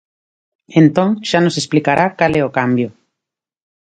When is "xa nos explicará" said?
1.29-2.05